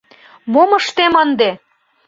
[0.51, 1.49] Мом ыштем ынде?!